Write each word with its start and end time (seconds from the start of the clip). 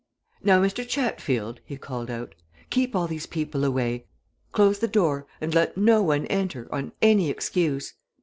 "Now, 0.43 0.59
Mr. 0.59 0.83
Chatfield!" 0.87 1.59
he 1.63 1.77
called 1.77 2.09
out. 2.09 2.33
"Keep 2.71 2.95
all 2.95 3.05
these 3.05 3.27
people 3.27 3.63
away! 3.63 4.07
Close 4.51 4.79
the 4.79 4.87
door 4.87 5.27
and 5.39 5.53
let 5.53 5.77
no 5.77 6.01
one 6.01 6.25
enter 6.25 6.67
on 6.73 6.91
any 7.03 7.29
excuse. 7.29 7.93